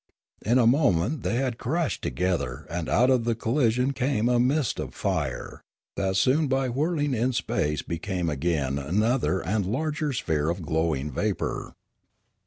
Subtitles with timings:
[0.43, 4.79] In a moment they had crashed together and out of the collision came a mist
[4.79, 5.61] of fire,
[5.95, 11.11] that soon by whirling in space became again another and a larger sphere of glowing
[11.11, 11.75] vapour.